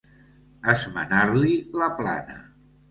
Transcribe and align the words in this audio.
Esmenar-li 0.73 1.53
la 1.83 1.93
plana. 2.03 2.45